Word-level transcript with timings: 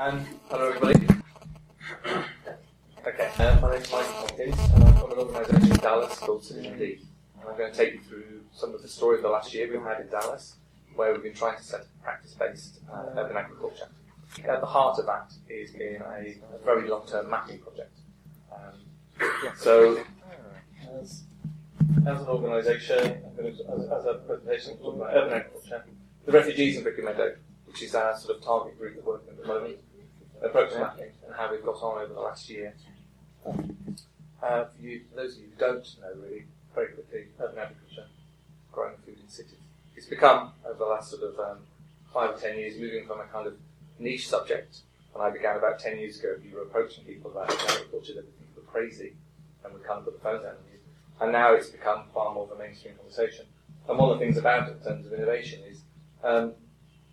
Um, 0.00 0.24
hello 0.48 0.70
everybody. 0.70 1.06
Okay, 3.06 3.30
uh, 3.38 3.58
my 3.60 3.72
name's 3.72 3.92
Mike 3.92 4.06
Tomkins, 4.06 4.58
and 4.74 4.84
I'm 4.84 4.96
from 4.96 5.12
an 5.12 5.18
organisation 5.18 5.72
in 5.72 5.76
Dallas 5.76 6.18
called 6.18 6.42
Citizen 6.42 6.78
D. 6.78 7.00
And 7.38 7.50
I'm 7.50 7.58
going 7.58 7.70
to 7.70 7.76
take 7.76 7.92
you 7.92 8.00
through 8.08 8.40
some 8.50 8.74
of 8.74 8.80
the 8.80 8.88
story 8.88 9.18
of 9.18 9.22
the 9.22 9.28
last 9.28 9.52
year 9.52 9.70
we've 9.70 9.82
had 9.82 10.00
in 10.00 10.08
Dallas, 10.08 10.56
where 10.94 11.12
we've 11.12 11.22
been 11.22 11.34
trying 11.34 11.58
to 11.58 11.62
set 11.62 11.80
up 11.80 11.86
practice-based 12.02 12.80
uh, 12.90 13.08
urban 13.14 13.36
agriculture. 13.36 13.88
At 14.48 14.62
the 14.62 14.66
heart 14.66 14.98
of 14.98 15.04
that 15.04 15.34
is 15.50 15.72
being 15.72 16.00
a, 16.00 16.38
a 16.54 16.64
very 16.64 16.88
long-term 16.88 17.28
mapping 17.28 17.58
project. 17.58 17.98
Um, 18.50 19.28
so, 19.58 20.02
as, 20.98 21.24
as 22.06 22.20
an 22.22 22.26
organisation, 22.26 23.22
as, 23.38 23.60
as 23.60 24.06
a 24.06 24.22
presentation, 24.26 24.78
talk 24.78 24.96
about 24.96 25.14
urban 25.14 25.34
agriculture, 25.34 25.84
the 26.24 26.32
refugees 26.32 26.78
in 26.78 26.84
Vickery 26.84 27.04
Meadow, 27.04 27.34
which 27.66 27.82
is 27.82 27.94
our 27.94 28.18
sort 28.18 28.38
of 28.38 28.42
target 28.42 28.78
group 28.78 28.96
that 28.96 29.04
we're 29.04 29.12
working 29.12 29.28
at 29.28 29.42
the 29.42 29.46
moment, 29.46 29.76
mapping 30.78 31.12
and 31.26 31.34
how 31.34 31.50
we've 31.50 31.64
got 31.64 31.76
on 31.82 32.02
over 32.02 32.14
the 32.14 32.20
last 32.20 32.48
year. 32.48 32.74
Uh, 33.46 34.64
for, 34.64 34.70
you, 34.80 35.02
for 35.10 35.16
those 35.16 35.36
of 35.36 35.42
you 35.42 35.48
who 35.50 35.58
don't 35.58 35.86
know 36.00 36.22
really, 36.22 36.44
very 36.74 36.88
quickly, 36.88 37.26
urban 37.38 37.58
agriculture, 37.58 38.06
growing 38.72 38.96
food 39.04 39.18
in 39.22 39.28
cities. 39.28 39.54
It's 39.96 40.06
become, 40.06 40.52
over 40.64 40.78
the 40.78 40.84
last 40.84 41.10
sort 41.10 41.22
of 41.22 41.38
um, 41.38 41.58
five 42.12 42.30
or 42.30 42.38
ten 42.38 42.56
years, 42.56 42.78
moving 42.78 43.06
from 43.06 43.20
a 43.20 43.24
kind 43.24 43.46
of 43.46 43.54
niche 43.98 44.28
subject. 44.28 44.78
When 45.12 45.26
I 45.26 45.30
began 45.30 45.56
about 45.56 45.78
ten 45.78 45.98
years 45.98 46.18
ago, 46.18 46.36
you 46.42 46.56
were 46.56 46.62
approaching 46.62 47.04
people 47.04 47.30
about 47.30 47.50
agriculture, 47.50 48.14
they 48.14 48.20
would 48.20 48.56
were 48.56 48.62
crazy, 48.62 49.12
and 49.62 49.72
would 49.74 49.84
kind 49.84 49.98
of 49.98 50.04
put 50.04 50.14
the 50.14 50.20
phone 50.20 50.42
down 50.42 50.52
on 50.52 50.72
you. 50.72 50.78
And 51.20 51.32
now 51.32 51.52
it's 51.52 51.68
become 51.68 52.04
far 52.14 52.32
more 52.32 52.44
of 52.44 52.52
a 52.52 52.58
mainstream 52.58 52.94
conversation. 52.94 53.44
And 53.88 53.98
one 53.98 54.10
of 54.10 54.18
the 54.18 54.24
things 54.24 54.38
about 54.38 54.68
it 54.68 54.76
in 54.78 54.84
terms 54.84 55.06
of 55.06 55.12
innovation 55.12 55.60
is 55.68 55.82
um, 56.22 56.52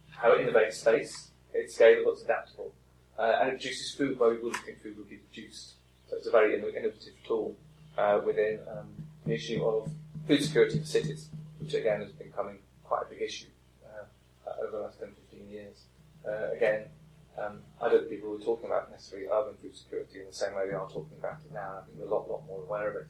how 0.10 0.32
it 0.32 0.46
innovates 0.46 0.74
space, 0.74 1.32
it's 1.54 1.78
scalable, 1.78 2.14
it's 2.14 2.24
adaptable, 2.24 2.74
uh, 3.18 3.40
and 3.42 3.50
it 3.50 3.52
produces 3.54 3.94
food 3.94 4.20
where 4.20 4.30
we 4.30 4.38
wouldn't 4.38 4.64
think 4.64 4.82
food 4.82 4.98
would 4.98 5.10
be 5.10 5.18
produced. 5.18 5.74
So 6.10 6.18
it's 6.18 6.28
a 6.28 6.32
very 6.32 6.56
innovative 6.56 7.14
tool 7.26 7.56
uh, 7.98 8.22
within 8.26 8.60
um, 8.72 8.88
the 9.26 9.34
issue 9.34 9.64
of 9.66 9.90
food 10.28 10.44
security 10.44 10.80
for 10.80 10.86
cities, 10.86 11.30
which 11.60 11.74
again 11.74 12.02
has 12.02 12.12
been 12.12 12.28
becoming 12.28 12.60
quite 12.84 13.04
a 13.04 13.10
big 13.10 13.22
issue 13.22 13.48
uh, 13.86 14.52
over 14.62 14.72
the 14.72 14.84
last 14.84 15.00
10, 15.00 15.10
15 15.32 15.50
years. 15.50 15.84
Uh, 16.28 16.52
again, 16.56 16.86
um, 17.38 17.60
I 17.82 17.90
don't 17.90 18.00
think 18.00 18.12
people 18.12 18.32
were 18.32 18.40
talking 18.40 18.66
about 18.66 18.90
necessarily 18.92 19.28
urban 19.28 19.56
food 19.62 19.76
security 19.76 20.22
in 20.22 20.28
the 20.28 20.34
same 20.34 20.56
way 20.56 20.64
we 20.66 20.74
are 20.74 20.88
talking 20.88 21.18
about 21.20 21.38
it 21.46 21.54
now. 21.54 21.80
I 21.80 21.86
think 21.86 21.98
we're 22.00 22.08
a 22.08 22.10
lot, 22.10 22.30
lot 22.30 22.48
more 22.48 22.62
aware 22.62 22.90
of 22.90 22.96
it. 22.96 23.08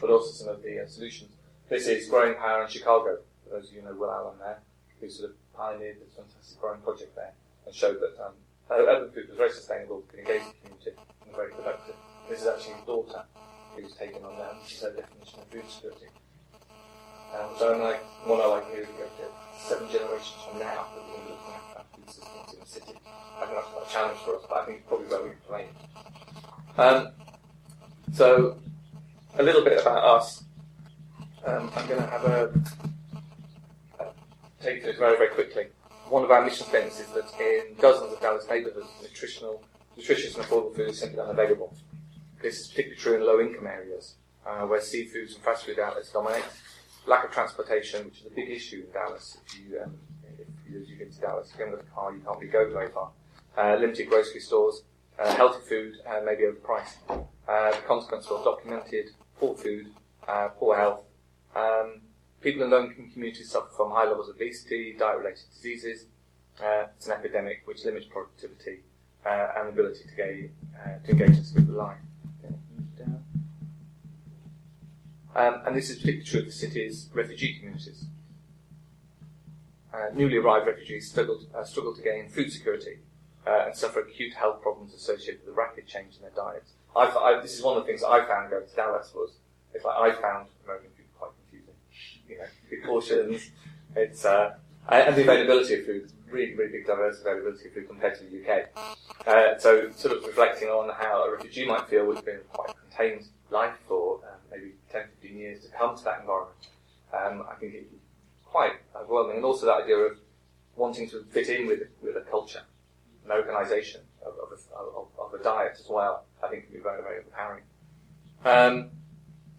But 0.00 0.10
also 0.10 0.30
some 0.32 0.48
of 0.48 0.62
the 0.62 0.82
uh, 0.82 0.86
solutions. 0.86 1.30
This 1.68 1.86
is 1.86 2.08
Growing 2.08 2.34
Power 2.36 2.62
in 2.62 2.68
Chicago. 2.68 3.18
For 3.44 3.50
those 3.56 3.68
of 3.68 3.74
you 3.74 3.80
who 3.82 3.88
know 3.88 3.94
Will 3.94 4.10
Allen 4.10 4.38
there, 4.38 4.60
who 5.00 5.10
sort 5.10 5.30
of 5.30 5.36
pioneered 5.54 5.96
this 6.00 6.14
fantastic 6.14 6.60
growing 6.60 6.80
project 6.80 7.14
there 7.14 7.32
and 7.66 7.74
showed 7.74 8.00
that 8.00 8.14
um, 8.24 8.32
urban 8.70 9.10
food 9.12 9.28
was 9.28 9.36
very 9.36 9.50
sustainable, 9.50 10.02
could 10.08 10.20
engage 10.20 10.42
the 10.42 10.54
community, 10.60 10.92
and 11.24 11.34
very 11.34 11.50
productive. 11.52 11.94
This 12.28 12.42
is 12.42 12.46
actually 12.46 12.74
his 12.74 12.84
daughter 12.84 13.24
who's 13.74 13.92
taken 13.94 14.24
on 14.24 14.36
that. 14.38 14.54
She's 14.66 14.82
her 14.82 14.92
definition 14.92 15.40
of 15.40 15.48
food 15.48 15.64
security. 15.68 16.06
Um, 17.34 17.50
so 17.58 17.74
I'm 17.74 17.80
like, 17.80 18.02
what 18.24 18.40
I 18.40 18.46
like 18.46 18.70
here 18.72 18.82
is 18.82 18.88
go 18.88 19.04
to 19.04 19.28
seven 19.58 19.88
generations 19.90 20.40
from 20.48 20.60
now 20.60 20.88
that 20.94 21.02
we're 21.04 21.16
going 21.16 21.20
to 21.20 21.26
be 21.26 21.32
looking 21.32 21.54
at 21.76 21.86
food 21.94 22.08
systems 22.08 22.52
in 22.54 22.60
the 22.60 22.66
city. 22.66 22.94
I 23.36 23.44
think 23.44 23.56
that's 23.56 23.68
quite 23.68 23.86
a 23.86 23.92
challenge 23.92 24.18
for 24.20 24.36
us, 24.36 24.42
but 24.48 24.58
I 24.58 24.64
think 24.64 24.78
it's 24.78 24.88
probably 24.88 25.06
where 25.08 25.22
we 25.22 25.30
can 25.30 25.38
play 25.46 25.66
it. 25.68 26.80
Um, 26.80 27.08
so, 28.12 28.58
a 29.38 29.42
little 29.42 29.62
bit 29.62 29.80
about 29.80 30.04
us. 30.04 30.44
Um, 31.44 31.70
I'm 31.76 31.86
going 31.86 32.00
to 32.00 32.06
have 32.08 32.24
a, 32.24 32.52
a 34.00 34.06
take 34.60 34.82
through 34.82 34.92
this 34.92 34.98
very, 34.98 35.16
very 35.16 35.30
quickly. 35.34 35.66
One 36.10 36.24
of 36.24 36.30
our 36.30 36.42
mission 36.42 36.66
statements 36.66 37.00
is 37.00 37.08
that 37.08 37.28
in 37.38 37.74
dozens 37.78 38.14
of 38.14 38.20
Dallas 38.20 38.46
neighbourhoods, 38.48 38.88
nutritional, 39.02 39.62
nutritious 39.94 40.36
and 40.36 40.44
affordable 40.44 40.74
food 40.74 40.88
is 40.88 41.00
simply 41.00 41.20
unavailable. 41.20 41.74
This 42.40 42.60
is 42.60 42.68
particularly 42.68 43.00
true 43.00 43.14
in 43.16 43.26
low-income 43.26 43.66
areas, 43.66 44.14
uh, 44.46 44.62
where 44.62 44.80
seafoods 44.80 45.34
and 45.34 45.44
fast 45.44 45.66
food 45.66 45.78
outlets 45.78 46.10
dominate. 46.10 46.44
Lack 47.06 47.24
of 47.24 47.30
transportation, 47.30 48.06
which 48.06 48.20
is 48.20 48.26
a 48.26 48.30
big 48.30 48.48
issue 48.48 48.84
in 48.86 48.92
Dallas. 48.92 49.36
If 49.46 49.60
you, 49.60 49.80
um, 49.82 49.98
if 50.66 50.88
you, 50.88 50.96
get 50.96 51.12
to 51.12 51.20
Dallas, 51.20 51.50
if 51.52 51.58
you 51.58 51.66
haven't 51.66 51.80
a 51.80 51.90
car, 51.94 52.14
you 52.14 52.20
can't 52.20 52.38
really 52.38 52.50
go 52.50 52.70
very 52.70 52.88
far. 52.88 53.10
Uh, 53.58 53.76
limited 53.78 54.08
grocery 54.08 54.40
stores, 54.40 54.84
uh, 55.18 55.34
healthy 55.34 55.60
food, 55.68 55.94
uh, 56.06 56.20
maybe 56.24 56.44
overpriced. 56.44 56.96
Uh, 57.10 57.70
the 57.70 57.82
consequence 57.86 58.26
of 58.28 58.44
documented 58.44 59.10
poor 59.38 59.54
food, 59.54 59.88
uh, 60.26 60.48
poor 60.58 60.74
health. 60.74 61.02
Um, 61.54 62.00
people 62.40 62.62
in 62.62 62.70
low-income 62.70 63.10
communities 63.12 63.50
suffer 63.50 63.68
from 63.76 63.90
high 63.90 64.04
levels 64.04 64.28
of 64.28 64.36
obesity, 64.36 64.94
diet-related 64.98 65.44
diseases. 65.54 66.06
Uh, 66.60 66.86
it's 66.96 67.06
an 67.06 67.12
epidemic 67.12 67.62
which 67.64 67.84
limits 67.84 68.06
productivity 68.06 68.80
and 69.24 69.68
ability 69.68 70.04
to, 70.08 70.14
gain, 70.16 70.50
to 71.04 71.10
engage 71.10 71.36
in 71.36 71.44
civic 71.44 71.68
life. 71.68 71.98
Um, 75.38 75.62
and 75.66 75.76
this 75.76 75.88
is 75.88 75.98
particularly 75.98 76.24
true 76.24 76.40
of 76.40 76.46
the 76.46 76.52
city's 76.52 77.08
refugee 77.14 77.54
communities. 77.54 78.06
Uh, 79.94 80.06
newly 80.12 80.36
arrived 80.36 80.66
refugees 80.66 81.08
struggle, 81.08 81.40
uh, 81.54 81.62
struggle 81.62 81.94
to 81.94 82.02
gain 82.02 82.28
food 82.28 82.52
security 82.52 82.98
uh, 83.46 83.66
and 83.66 83.76
suffer 83.76 84.00
acute 84.00 84.34
health 84.34 84.60
problems 84.60 84.92
associated 84.94 85.40
with 85.44 85.46
the 85.46 85.52
rapid 85.52 85.86
change 85.86 86.16
in 86.16 86.22
their 86.22 86.32
diets. 86.32 86.72
I, 86.96 87.38
this 87.40 87.56
is 87.56 87.62
one 87.62 87.76
of 87.76 87.84
the 87.84 87.86
things 87.86 88.02
I 88.02 88.24
found 88.26 88.50
going 88.50 88.66
to 88.66 88.74
Dallas 88.74 89.12
was 89.14 89.36
it's 89.72 89.84
like 89.84 89.96
I 89.96 90.20
found 90.20 90.48
American 90.64 90.90
food 90.96 91.06
quite 91.16 91.30
confusing. 91.38 91.74
You 92.28 92.38
know, 92.38 92.44
it's 93.96 94.24
uh, 94.24 94.54
and 94.88 95.16
the 95.16 95.22
availability 95.22 95.74
of 95.80 95.86
food, 95.86 96.04
is 96.04 96.12
really, 96.30 96.54
really 96.54 96.72
big 96.72 96.86
diverse 96.86 97.20
availability 97.20 97.68
of 97.68 97.74
food 97.74 97.88
compared 97.88 98.18
to 98.18 98.24
the 98.24 98.40
UK. 98.40 98.68
Uh, 99.26 99.58
so, 99.58 99.90
sort 99.92 100.16
of 100.16 100.24
reflecting 100.24 100.68
on 100.68 100.88
how 100.98 101.24
a 101.24 101.32
refugee 101.32 101.66
might 101.66 101.86
feel 101.88 102.06
would 102.06 102.16
have 102.16 102.24
been 102.24 102.40
quite 102.52 102.74
contained 102.88 103.26
life 103.50 103.74
for 103.86 104.16
um, 104.24 104.38
maybe 104.50 104.72
10, 104.90 105.04
15 105.20 105.38
years 105.38 105.64
to 105.64 105.70
come 105.70 105.96
to 105.96 106.04
that 106.04 106.20
environment, 106.20 106.56
um, 107.12 107.44
I 107.50 107.54
think 107.56 107.74
it's 107.74 107.94
quite 108.44 108.72
overwhelming. 108.96 109.36
And 109.36 109.44
also 109.44 109.66
that 109.66 109.82
idea 109.82 109.96
of 109.96 110.18
wanting 110.76 111.08
to 111.10 111.24
fit 111.30 111.48
in 111.48 111.66
with, 111.66 111.80
with 112.02 112.16
a 112.16 112.22
culture, 112.22 112.62
an 113.24 113.32
organisation 113.32 114.00
of, 114.24 114.32
of, 114.34 114.58
of, 114.74 115.08
of, 115.18 115.40
a 115.40 115.42
diet 115.42 115.76
as 115.78 115.86
well, 115.88 116.24
I 116.42 116.48
think 116.48 116.64
can 116.64 116.74
be 116.74 116.80
very, 116.80 117.02
very 117.02 117.18
empowering. 117.18 117.64
Um, 118.44 118.90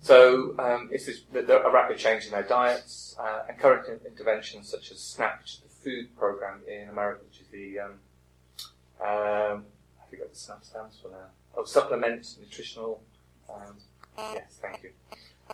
so 0.01 0.55
um, 0.59 0.89
this, 0.91 1.09
a 1.33 1.71
rapid 1.71 1.97
change 1.97 2.25
in 2.25 2.31
their 2.31 2.43
diets 2.43 3.15
uh, 3.19 3.43
and 3.49 3.57
current 3.57 3.87
in, 3.87 3.99
interventions 4.05 4.69
such 4.69 4.91
as 4.91 4.99
SNAP, 4.99 5.41
which 5.41 5.53
is 5.53 5.59
the 5.59 5.89
food 5.89 6.15
program 6.17 6.61
in 6.67 6.89
America, 6.89 7.21
which 7.29 7.41
is 7.41 7.47
the 7.47 7.79
um, 7.79 7.91
um, 9.01 9.65
I 10.01 10.09
forget 10.09 10.25
what 10.25 10.33
the 10.33 10.39
SNAP 10.39 10.63
stands 10.63 10.97
for 11.01 11.09
now. 11.09 11.27
Oh, 11.55 11.65
supplement 11.65 12.35
nutritional 12.39 13.01
um, 13.53 13.75
Yes, 14.17 14.59
thank 14.61 14.83
you. 14.83 14.91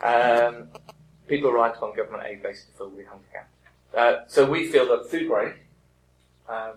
Um, 0.02 0.68
people 1.26 1.50
rely 1.50 1.70
on 1.70 1.96
government 1.96 2.24
aid 2.26 2.42
basically 2.42 2.72
to 2.72 2.78
fill 2.78 2.90
the 2.90 3.04
hunger 3.04 3.24
gap. 3.32 3.48
Uh, 3.96 4.24
so 4.28 4.48
we 4.48 4.68
feel 4.68 4.86
that 4.88 5.10
food 5.10 5.28
grain, 5.28 5.54
um, 6.48 6.72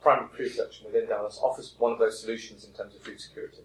primary 0.00 0.28
food 0.36 0.50
production 0.56 0.86
within 0.86 1.08
Dallas, 1.08 1.38
offers 1.42 1.74
one 1.78 1.92
of 1.92 1.98
those 1.98 2.20
solutions 2.20 2.64
in 2.64 2.72
terms 2.72 2.94
of 2.94 3.02
food 3.02 3.20
security. 3.20 3.62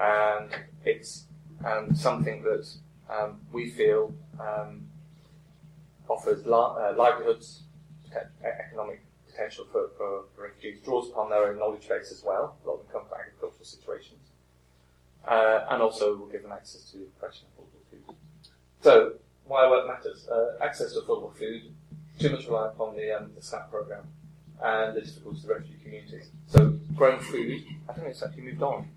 And 0.00 0.50
it's 0.84 1.24
um, 1.64 1.94
something 1.94 2.42
that 2.42 2.68
um, 3.08 3.40
we 3.52 3.70
feel 3.70 4.14
um, 4.40 4.86
offers 6.08 6.46
uh, 6.46 6.94
livelihoods, 6.96 7.62
economic 8.44 9.02
potential 9.26 9.66
for, 9.72 9.90
for, 9.96 10.24
for 10.34 10.42
refugees, 10.42 10.80
draws 10.84 11.08
upon 11.08 11.30
their 11.30 11.46
own 11.46 11.58
knowledge 11.58 11.88
base 11.88 12.10
as 12.10 12.22
well. 12.24 12.56
A 12.64 12.68
lot 12.68 12.74
of 12.74 12.80
them 12.80 12.88
come 12.92 13.02
from 13.08 13.18
agricultural 13.18 13.64
situations 13.64 14.22
uh, 15.26 15.66
and 15.70 15.82
also 15.82 16.16
will 16.16 16.26
give 16.26 16.42
them 16.42 16.52
access 16.52 16.90
to 16.92 17.08
fresh 17.18 17.40
and 17.40 17.48
affordable 17.54 17.90
food. 17.90 18.16
So, 18.80 19.14
why 19.44 19.68
work 19.68 19.86
matters. 19.86 20.28
Uh, 20.28 20.56
access 20.62 20.92
to 20.94 21.00
affordable 21.00 21.34
food, 21.36 21.62
too 22.18 22.30
much 22.30 22.46
reliance 22.46 22.74
upon 22.74 22.96
the, 22.96 23.16
um, 23.16 23.30
the 23.34 23.42
SNAP 23.42 23.70
program, 23.70 24.04
and 24.62 24.96
the 24.96 25.00
difficulties 25.00 25.44
of 25.44 25.50
refugee 25.50 25.78
communities. 25.82 26.30
So, 26.46 26.78
growing 26.94 27.20
food, 27.20 27.64
I 27.88 27.92
think 27.92 28.08
it's 28.08 28.22
actually 28.22 28.42
moved 28.42 28.62
on. 28.62 28.88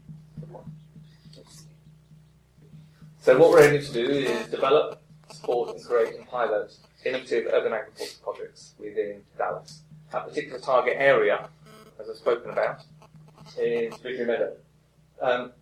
So, 3.25 3.35
what 3.39 3.49
we're 3.49 3.63
aiming 3.63 3.81
to 3.81 3.91
do 3.91 4.05
is 4.05 4.47
develop, 4.49 5.01
support, 5.31 5.75
and 5.75 5.83
create 5.83 6.13
and 6.13 6.27
pilot 6.27 6.71
innovative 7.03 7.47
urban 7.51 7.73
agriculture 7.73 8.17
projects 8.21 8.75
within 8.77 9.23
Dallas. 9.35 9.81
That 10.11 10.27
particular 10.27 10.59
target 10.59 10.97
area, 10.99 11.49
as 11.99 12.07
I've 12.07 12.17
spoken 12.17 12.51
about, 12.51 12.83
is 13.57 13.97
Vickery 13.97 14.27
Meadow. 14.27 14.55
Um, 15.19 15.53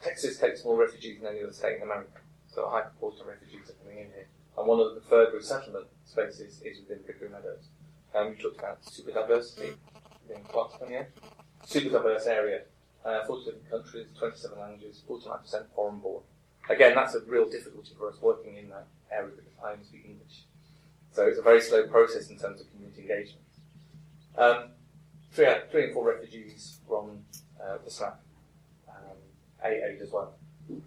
Texas 0.00 0.38
takes 0.38 0.64
more 0.64 0.78
refugees 0.78 1.18
than 1.18 1.32
any 1.32 1.42
other 1.42 1.52
state 1.52 1.78
in 1.78 1.82
America, 1.82 2.20
so 2.46 2.66
a 2.66 2.70
high 2.70 2.82
proportion 2.82 3.22
of 3.22 3.26
refugees 3.26 3.68
are 3.68 3.72
coming 3.82 3.98
in 3.98 4.12
here. 4.12 4.28
And 4.56 4.68
one 4.68 4.78
of 4.78 4.94
the 4.94 5.00
preferred 5.00 5.34
resettlement 5.34 5.86
spaces 6.04 6.62
is 6.64 6.78
within 6.82 7.02
Vickery 7.04 7.30
Meadows. 7.30 7.66
Um, 8.14 8.28
we 8.28 8.36
talked 8.36 8.60
about 8.60 8.84
super 8.84 9.10
diversity 9.10 9.72
in 10.32 10.40
Clarkston? 10.44 11.06
Super 11.66 11.90
diverse 11.90 12.26
area, 12.26 12.60
uh, 13.04 13.24
40 13.26 13.44
different 13.44 13.70
countries, 13.70 14.06
27 14.16 14.56
languages, 14.56 15.02
49% 15.10 15.66
foreign 15.74 15.98
born. 15.98 16.22
Again, 16.68 16.94
that's 16.94 17.14
a 17.14 17.20
real 17.20 17.48
difficulty 17.48 17.92
for 17.96 18.08
us 18.08 18.16
working 18.20 18.56
in 18.56 18.68
that 18.70 18.86
area 19.10 19.30
because 19.34 19.52
I 19.64 19.72
only 19.72 19.84
speak 19.84 20.04
English. 20.04 20.44
So 21.12 21.26
it's 21.26 21.38
a 21.38 21.42
very 21.42 21.60
slow 21.60 21.86
process 21.86 22.30
in 22.30 22.38
terms 22.38 22.60
of 22.60 22.70
community 22.70 23.02
engagement. 23.02 23.44
Um, 24.36 24.70
three, 25.32 25.46
three 25.70 25.84
and 25.84 25.94
four 25.94 26.06
refugees 26.06 26.78
from 26.86 27.24
uh, 27.60 27.78
the 27.84 27.90
SNAP, 27.90 28.20
um, 28.88 29.16
aid 29.64 30.00
as 30.02 30.12
well. 30.12 30.34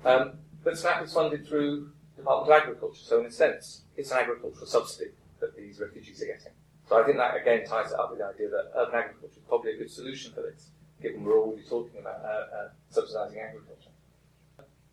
Um, 0.06 0.33
but 0.63 0.78
SNAP 0.78 1.04
is 1.04 1.13
funded 1.13 1.48
through 1.48 1.92
Department 2.16 2.54
of 2.54 2.62
Agriculture, 2.62 3.01
so 3.01 3.19
in 3.19 3.25
a 3.25 3.31
sense, 3.31 3.81
it's 3.98 4.12
an 4.12 4.19
agricultural 4.19 4.68
subsidy 4.68 5.12
that 5.39 5.56
these 5.57 5.80
refugees 5.80 6.22
are 6.22 6.28
getting. 6.28 6.54
So 6.88 7.01
I 7.01 7.06
think 7.06 7.18
that 7.18 7.36
again 7.36 7.66
ties 7.66 7.92
it 7.92 8.00
up 8.00 8.12
with 8.12 8.19
the 8.19 8.25
idea 8.25 8.50
that 8.50 8.72
urban 8.75 8.95
agriculture 8.95 9.38
is 9.38 9.44
probably 9.48 9.74
a 9.74 9.78
good 9.78 9.89
solution 9.89 10.33
for 10.33 10.42
this, 10.42 10.69
given 11.01 11.24
we're 11.24 11.39
already 11.39 11.63
talking 11.63 12.00
about 12.00 12.19
uh, 12.24 12.28
uh, 12.28 12.69
subsidising 12.94 13.42
agriculture. 13.42 13.89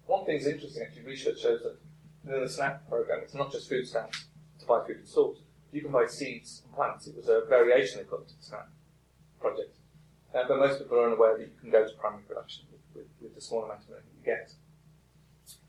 One 0.09 0.25
thing 0.25 0.37
is 0.37 0.47
interesting, 0.47 0.83
actually, 0.83 1.05
research 1.05 1.43
shows 1.43 1.61
that 1.63 1.77
within 2.25 2.41
the 2.41 2.49
SNAP 2.49 2.89
program, 2.89 3.21
it's 3.23 3.35
not 3.35 3.53
just 3.53 3.69
food 3.69 3.87
stamps 3.87 4.25
to 4.59 4.65
buy 4.65 4.83
food 4.87 5.01
in 5.01 5.07
stores. 5.07 5.41
You 5.71 5.83
can 5.83 5.93
buy 5.93 6.07
seeds 6.07 6.63
and 6.65 6.75
plants. 6.75 7.07
It 7.07 7.15
was 7.15 7.29
a 7.29 7.43
variation 7.47 8.01
equivalent 8.01 8.31
to 8.31 8.39
the 8.39 8.43
SNAP 8.43 8.69
project. 9.39 9.77
Uh, 10.35 10.45
but 10.49 10.59
most 10.59 10.79
people 10.79 10.99
are 10.99 11.09
unaware 11.09 11.37
that 11.37 11.45
you 11.45 11.53
can 11.61 11.71
go 11.71 11.87
to 11.87 11.95
primary 11.97 12.23
production 12.23 12.65
with, 12.73 12.81
with, 12.95 13.07
with 13.21 13.35
the 13.35 13.41
small 13.43 13.65
amount 13.65 13.83
of 13.83 13.91
money 13.91 14.03
you 14.17 14.25
get. 14.25 14.51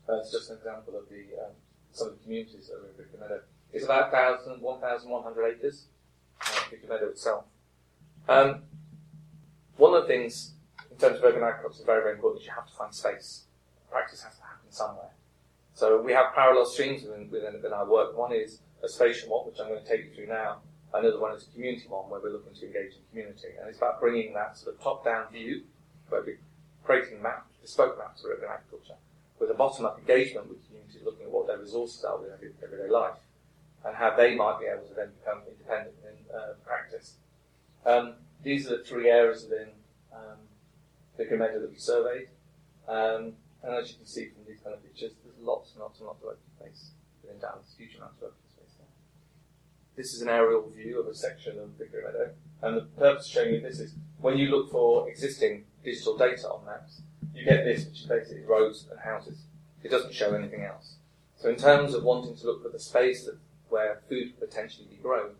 Uh, 0.08 0.20
it's 0.20 0.32
just 0.32 0.48
an 0.48 0.56
example 0.56 0.96
of 0.96 1.06
the 1.10 1.20
um, 1.36 1.52
some 1.92 2.08
of 2.08 2.16
the 2.16 2.22
communities 2.22 2.68
that 2.68 2.76
are 2.76 2.88
in 2.88 2.96
Vickery 2.96 3.20
Meadow. 3.20 3.40
It's 3.74 3.84
about 3.84 4.10
1,000, 4.10 4.62
1,100 4.62 5.44
acres, 5.44 5.84
uh, 6.40 6.88
Meadow 6.88 7.08
itself. 7.08 7.44
Um, 8.26 8.62
one 9.76 9.92
of 9.94 10.02
the 10.02 10.08
things 10.08 10.52
in 10.90 10.96
terms 10.96 11.18
of 11.18 11.24
urban 11.24 11.42
agriculture 11.42 11.80
is 11.80 11.84
very, 11.84 12.02
very 12.02 12.14
important 12.14 12.40
is 12.40 12.46
you 12.46 12.54
have 12.54 12.66
to 12.66 12.72
find 12.72 12.94
space. 12.94 13.44
Practice 13.90 14.22
has 14.22 14.36
to 14.36 14.42
happen 14.42 14.70
somewhere. 14.70 15.10
So 15.74 16.00
we 16.00 16.12
have 16.12 16.34
parallel 16.34 16.66
streams 16.66 17.02
within, 17.02 17.30
within, 17.30 17.72
our 17.72 17.88
work. 17.88 18.16
One 18.16 18.32
is 18.32 18.60
a 18.82 18.88
spatial 18.88 19.30
one, 19.30 19.46
which 19.46 19.58
I'm 19.60 19.68
going 19.68 19.82
to 19.82 19.88
take 19.88 20.04
you 20.06 20.14
through 20.14 20.28
now. 20.28 20.58
Another 20.92 21.18
one 21.18 21.34
is 21.34 21.46
a 21.46 21.50
community 21.52 21.86
one, 21.88 22.10
where 22.10 22.20
we're 22.20 22.32
looking 22.32 22.54
to 22.54 22.66
engage 22.66 22.92
in 22.94 23.02
community. 23.10 23.48
And 23.58 23.68
it's 23.68 23.78
about 23.78 24.00
bringing 24.00 24.34
that 24.34 24.58
sort 24.58 24.74
of 24.74 24.82
top-down 24.82 25.32
view, 25.32 25.62
where 26.08 26.22
we're 26.22 26.38
creating 26.84 27.22
maps, 27.22 27.56
bespoke 27.62 27.96
maps 27.98 28.22
for 28.22 28.32
urban 28.32 28.48
agriculture, 28.50 28.98
with 29.38 29.50
a 29.50 29.54
bottom-up 29.54 29.98
engagement 29.98 30.48
with 30.48 30.66
communities 30.66 31.02
looking 31.04 31.26
at 31.26 31.30
what 31.30 31.46
their 31.46 31.58
resources 31.58 32.04
are 32.04 32.18
within 32.18 32.52
everyday 32.62 32.90
life, 32.90 33.14
and 33.84 33.96
how 33.96 34.14
they 34.16 34.34
might 34.34 34.58
be 34.60 34.66
able 34.66 34.86
to 34.86 34.94
then 34.94 35.10
become 35.20 35.42
independent 35.48 35.94
in 36.04 36.36
uh, 36.36 36.54
practice. 36.66 37.14
Um, 37.86 38.14
these 38.42 38.66
are 38.66 38.78
the 38.78 38.84
three 38.84 39.08
areas 39.08 39.46
within 39.48 39.68
um, 40.12 40.38
the 41.16 41.24
Meadow 41.36 41.60
that 41.60 41.70
we 41.70 41.78
surveyed. 41.78 42.28
Um, 42.88 43.34
and 43.62 43.74
as 43.74 43.90
you 43.90 43.96
can 43.96 44.06
see 44.06 44.26
from 44.26 44.44
these 44.46 44.60
kind 44.60 44.74
of 44.74 44.82
pictures, 44.82 45.12
there's 45.24 45.36
lots 45.40 45.72
and 45.72 45.80
lots 45.80 45.98
and 45.98 46.06
lots 46.06 46.22
of 46.22 46.28
open 46.28 46.50
space 46.58 46.90
within 47.22 47.38
Dallas, 47.40 47.74
huge 47.76 47.96
amounts 47.96 48.18
of 48.18 48.28
open 48.28 48.48
space 48.48 48.74
there. 48.78 48.88
This 49.96 50.14
is 50.14 50.22
an 50.22 50.28
aerial 50.28 50.68
view 50.70 51.00
of 51.00 51.06
a 51.06 51.14
section 51.14 51.58
of 51.58 51.70
Vickery 51.78 52.02
Meadow, 52.04 52.30
and 52.62 52.76
the 52.76 52.82
purpose 52.98 53.26
of 53.26 53.32
showing 53.32 53.54
you 53.54 53.60
this 53.60 53.80
is 53.80 53.94
when 54.20 54.38
you 54.38 54.48
look 54.48 54.70
for 54.70 55.08
existing 55.08 55.64
digital 55.84 56.16
data 56.16 56.48
on 56.48 56.64
maps, 56.64 57.02
you 57.34 57.44
get 57.44 57.64
this, 57.64 57.86
which 57.86 58.00
is 58.00 58.06
basically 58.06 58.42
roads 58.42 58.86
and 58.90 59.00
houses. 59.00 59.38
It 59.82 59.90
doesn't 59.90 60.14
show 60.14 60.34
anything 60.34 60.62
else. 60.62 60.96
So 61.36 61.48
in 61.48 61.56
terms 61.56 61.94
of 61.94 62.02
wanting 62.02 62.36
to 62.36 62.46
look 62.46 62.62
for 62.62 62.68
the 62.68 62.78
space 62.78 63.24
that, 63.24 63.38
where 63.68 64.00
food 64.08 64.32
could 64.38 64.50
potentially 64.50 64.86
be 64.90 64.96
grown, 64.96 65.30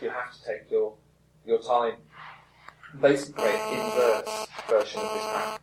you 0.00 0.08
have 0.08 0.32
to 0.32 0.44
take 0.44 0.70
your 0.70 0.94
your 1.44 1.58
time, 1.58 1.94
basically 3.00 3.44
an 3.44 3.74
inverse 3.74 4.46
version 4.68 5.00
of 5.00 5.12
this 5.14 5.24
map 5.24 5.61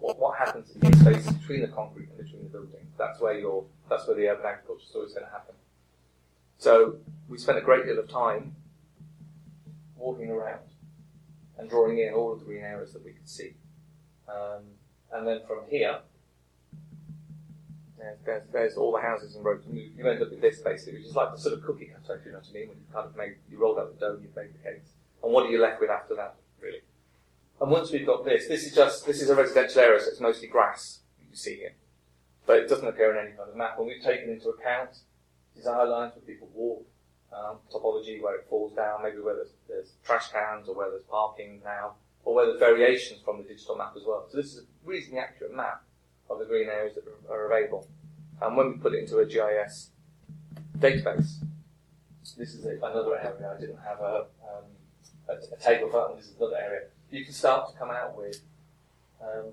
what, 0.00 0.18
what 0.18 0.38
happens 0.38 0.70
in 0.74 0.90
the 0.90 0.96
space 0.96 1.30
between 1.30 1.60
the 1.60 1.68
concrete 1.68 2.08
and 2.08 2.18
between 2.18 2.42
the 2.42 2.48
building. 2.48 2.86
That's 2.98 3.20
where 3.20 3.38
your 3.38 3.64
that's 3.88 4.06
where 4.06 4.16
the 4.16 4.28
urban 4.28 4.46
agriculture 4.46 4.84
is 4.88 4.94
always 4.94 5.14
going 5.14 5.26
to 5.26 5.32
happen. 5.32 5.54
So 6.58 6.96
we 7.28 7.38
spent 7.38 7.58
a 7.58 7.62
great 7.62 7.86
deal 7.86 7.98
of 7.98 8.08
time 8.08 8.54
walking 9.96 10.30
around 10.30 10.60
and 11.58 11.68
drawing 11.68 11.98
in 11.98 12.12
all 12.14 12.32
of 12.32 12.40
the 12.40 12.44
green 12.44 12.62
areas 12.62 12.92
that 12.92 13.04
we 13.04 13.12
could 13.12 13.28
see. 13.28 13.54
Um, 14.28 14.62
and 15.12 15.26
then 15.26 15.40
from 15.46 15.60
here, 15.68 15.98
there's, 18.24 18.42
there's, 18.52 18.76
all 18.76 18.92
the 18.92 19.00
houses 19.00 19.36
and 19.36 19.44
roads. 19.44 19.66
You, 19.70 19.90
you 19.96 20.08
end 20.08 20.22
up 20.22 20.30
with 20.30 20.40
this 20.40 20.60
basically, 20.60 21.00
which 21.00 21.08
is 21.08 21.16
like 21.16 21.32
the 21.32 21.38
sort 21.38 21.54
of 21.54 21.64
cookie 21.64 21.86
cutter, 21.86 22.18
if 22.18 22.24
you 22.24 22.32
know 22.32 22.38
what 22.38 22.46
I 22.48 22.52
mean, 22.52 22.68
when 22.68 22.78
you 22.78 22.84
kind 22.92 23.06
of 23.06 23.16
made, 23.16 23.34
you 23.50 23.58
rolled 23.58 23.78
out 23.78 23.92
the 23.92 24.00
dough 24.00 24.14
and 24.14 24.22
you've 24.22 24.36
made 24.36 24.54
the 24.54 24.70
cakes. 24.70 24.90
And 25.22 25.32
what 25.32 25.44
are 25.46 25.50
you 25.50 25.60
left 25.60 25.80
with 25.80 25.90
after 25.90 26.14
that, 26.16 26.36
really? 26.60 26.80
And 27.60 27.70
once 27.70 27.92
we've 27.92 28.06
got 28.06 28.24
this, 28.24 28.48
this 28.48 28.64
is 28.64 28.74
just, 28.74 29.06
this 29.06 29.20
is 29.20 29.28
a 29.28 29.34
residential 29.34 29.80
area, 29.82 30.00
so 30.00 30.08
it's 30.08 30.20
mostly 30.20 30.48
grass 30.48 31.00
you 31.18 31.26
can 31.26 31.36
see 31.36 31.56
here. 31.56 31.74
But 32.46 32.58
it 32.58 32.68
doesn't 32.68 32.88
appear 32.88 33.12
on 33.12 33.26
any 33.26 33.36
kind 33.36 33.50
of 33.50 33.56
map. 33.56 33.76
And 33.78 33.86
we've 33.86 34.02
taken 34.02 34.30
into 34.30 34.48
account 34.48 34.96
desire 35.54 35.86
lines 35.86 36.14
where 36.14 36.24
people 36.24 36.48
walk, 36.54 36.86
um, 37.32 37.58
topology 37.72 38.20
where 38.22 38.36
it 38.36 38.46
falls 38.48 38.72
down, 38.74 39.02
maybe 39.02 39.18
where 39.18 39.34
there's, 39.34 39.52
there's 39.68 39.92
trash 40.04 40.28
cans 40.28 40.68
or 40.68 40.74
where 40.74 40.90
there's 40.90 41.04
parking 41.04 41.60
now, 41.62 41.92
or 42.24 42.34
where 42.34 42.46
there's 42.46 42.58
variations 42.58 43.20
from 43.22 43.36
the 43.36 43.44
digital 43.44 43.76
map 43.76 43.92
as 43.94 44.04
well. 44.06 44.26
So 44.30 44.38
this 44.38 44.54
is 44.54 44.60
a 44.60 44.62
reasonably 44.82 45.20
accurate 45.20 45.54
map 45.54 45.82
of 46.30 46.38
the 46.38 46.46
green 46.46 46.68
areas 46.68 46.94
that 46.94 47.04
are, 47.06 47.34
are 47.34 47.52
available. 47.52 47.86
And 48.40 48.56
when 48.56 48.72
we 48.72 48.78
put 48.78 48.94
it 48.94 49.00
into 49.00 49.18
a 49.18 49.26
GIS 49.26 49.90
database, 50.78 51.34
this 52.38 52.54
is 52.54 52.64
a, 52.64 52.76
another 52.76 53.18
area 53.18 53.54
I 53.54 53.60
didn't 53.60 53.80
have 53.86 54.00
a, 54.00 54.24
um, 54.48 54.64
a, 55.28 55.32
a 55.54 55.58
table 55.60 55.90
for, 55.90 56.14
this 56.16 56.28
is 56.28 56.36
another 56.38 56.56
area 56.56 56.82
you 57.10 57.24
can 57.24 57.34
start 57.34 57.70
to 57.70 57.78
come 57.78 57.90
out 57.90 58.16
with 58.16 58.40
um, 59.20 59.46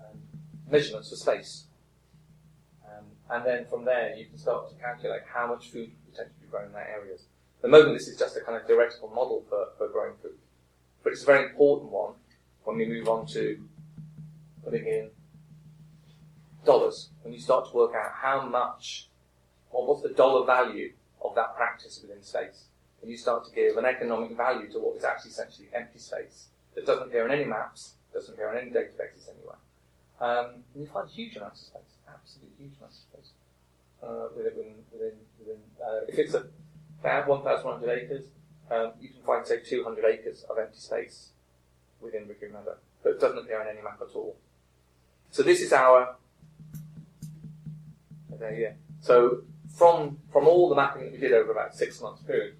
um, 0.00 0.18
measurements 0.70 1.10
for 1.10 1.16
space. 1.16 1.64
Um, 2.84 3.04
and 3.30 3.46
then 3.46 3.66
from 3.66 3.84
there, 3.84 4.14
you 4.16 4.26
can 4.26 4.38
start 4.38 4.68
to 4.70 4.74
calculate 4.76 5.22
how 5.32 5.46
much 5.46 5.70
food 5.70 5.90
could 5.90 6.12
potentially 6.12 6.36
be 6.42 6.48
grown 6.48 6.66
in 6.66 6.72
that 6.72 6.88
area. 6.88 7.14
At 7.14 7.62
the 7.62 7.68
moment, 7.68 7.98
this 7.98 8.08
is 8.08 8.18
just 8.18 8.36
a 8.36 8.40
kind 8.40 8.56
of 8.56 8.66
theoretical 8.66 9.08
model 9.08 9.44
for, 9.48 9.68
for 9.78 9.88
growing 9.88 10.14
food. 10.22 10.38
But 11.02 11.12
it's 11.12 11.22
a 11.22 11.26
very 11.26 11.48
important 11.48 11.90
one 11.90 12.14
when 12.64 12.76
we 12.76 12.86
move 12.86 13.08
on 13.08 13.26
to 13.28 13.58
putting 14.64 14.86
in 14.86 15.10
dollars. 16.64 17.10
When 17.22 17.32
you 17.32 17.40
start 17.40 17.70
to 17.70 17.76
work 17.76 17.94
out 17.94 18.12
how 18.12 18.46
much, 18.46 19.08
or 19.70 19.86
what's 19.86 20.02
the 20.02 20.10
dollar 20.10 20.44
value 20.44 20.92
of 21.22 21.34
that 21.34 21.56
practice 21.56 22.00
within 22.02 22.22
space 22.22 22.64
and 23.02 23.10
you 23.10 23.16
start 23.16 23.44
to 23.46 23.54
give 23.54 23.76
an 23.76 23.84
economic 23.84 24.36
value 24.36 24.70
to 24.70 24.78
what 24.78 24.96
is 24.96 25.04
actually 25.04 25.30
essentially 25.30 25.68
empty 25.72 25.98
space 25.98 26.48
that 26.74 26.86
doesn't 26.86 27.08
appear 27.08 27.24
on 27.24 27.30
any 27.30 27.44
maps, 27.44 27.94
doesn't 28.12 28.34
appear 28.34 28.50
on 28.50 28.56
any 28.56 28.70
databases 28.70 29.28
anywhere. 29.28 29.58
Um, 30.20 30.62
and 30.74 30.82
you 30.82 30.86
find 30.86 31.08
huge 31.08 31.36
amounts 31.36 31.62
of 31.62 31.66
space, 31.68 31.96
absolutely 32.08 32.54
huge 32.58 32.72
amounts 32.78 32.98
of 32.98 33.18
space. 33.18 33.32
Uh, 34.02 34.28
within, 34.36 34.52
within, 34.92 35.12
within 35.38 35.60
uh, 35.84 36.00
if 36.08 36.18
it's 36.18 36.34
a, 36.34 36.46
about 37.00 37.28
1,100 37.28 37.90
acres, 37.90 38.24
um, 38.70 38.92
you 39.00 39.08
can 39.08 39.22
find, 39.22 39.46
say, 39.46 39.60
200 39.60 40.04
acres 40.04 40.44
of 40.48 40.58
empty 40.58 40.78
space 40.78 41.30
within 42.00 42.26
Vickery 42.26 42.50
Meadow, 42.50 42.76
but 43.02 43.10
it 43.10 43.20
doesn't 43.20 43.38
appear 43.38 43.60
on 43.60 43.66
any 43.68 43.82
map 43.82 44.00
at 44.00 44.14
all. 44.14 44.36
So 45.30 45.42
this 45.42 45.60
is 45.60 45.72
our, 45.72 46.16
there, 48.38 48.54
yeah. 48.54 48.72
So 49.00 49.42
from, 49.74 50.18
from 50.32 50.46
all 50.46 50.68
the 50.68 50.74
mapping 50.74 51.04
that 51.04 51.12
we 51.12 51.18
did 51.18 51.32
over 51.32 51.52
about 51.52 51.74
six 51.74 52.00
months 52.00 52.22
period, 52.22 52.56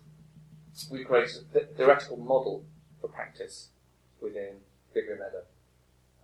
we 0.90 1.05
created 1.05 1.45
a 1.55 1.61
theoretical 1.75 2.17
model 2.17 2.64
for 3.00 3.09
practice 3.09 3.69
within 4.23 4.55
Vickery 4.95 5.19
Meadow. 5.19 5.45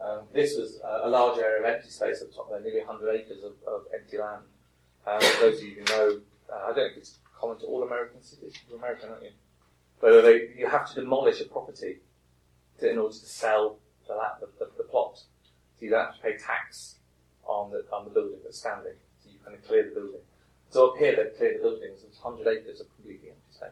Um, 0.00 0.26
this 0.32 0.56
was 0.56 0.80
a, 0.84 1.06
a, 1.06 1.08
large 1.08 1.38
area 1.38 1.60
of 1.60 1.64
empty 1.64 1.88
space 1.88 2.20
the 2.20 2.26
top 2.26 2.50
there, 2.50 2.60
nearly 2.60 2.84
100 2.84 3.10
acres 3.14 3.42
of, 3.42 3.52
of 3.66 3.82
empty 3.94 4.18
land. 4.18 4.42
Um, 5.06 5.20
those 5.40 5.58
of 5.58 5.64
you 5.64 5.76
who 5.76 5.84
know, 5.84 6.20
uh, 6.52 6.70
I 6.70 6.74
don't 6.74 6.90
if 6.90 6.96
it's 6.98 7.18
common 7.38 7.58
to 7.60 7.66
all 7.66 7.82
American 7.82 8.22
cities. 8.22 8.52
You're 8.68 8.78
American, 8.78 9.10
aren't 9.10 9.22
you? 9.22 9.30
But 10.00 10.22
they, 10.22 10.48
you 10.56 10.68
have 10.68 10.88
to 10.92 11.00
demolish 11.00 11.40
a 11.40 11.44
property 11.46 12.00
to, 12.80 12.90
in 12.90 12.98
order 12.98 13.14
to 13.14 13.26
sell 13.26 13.78
the, 14.06 14.14
the, 14.40 14.48
the, 14.58 14.70
the, 14.78 14.84
plot. 14.84 15.16
So 15.18 15.84
you 15.84 15.90
don't 15.90 16.06
have 16.06 16.16
to 16.16 16.22
pay 16.22 16.36
tax 16.36 16.96
on 17.44 17.70
the, 17.70 17.84
on 17.92 18.04
the 18.04 18.10
building 18.10 18.38
that's 18.44 18.58
standing. 18.58 18.94
So 19.22 19.30
you 19.30 19.38
kind 19.44 19.56
of 19.56 19.66
clear 19.66 19.84
the 19.84 19.94
building. 20.00 20.20
So 20.70 20.90
up 20.90 20.98
here, 20.98 21.16
they 21.16 21.36
clear 21.36 21.54
the 21.54 21.62
buildings. 21.62 22.02
There's 22.02 22.18
100 22.20 22.50
acres 22.50 22.80
of 22.80 22.94
completely 22.96 23.30
empty 23.30 23.52
space. 23.52 23.70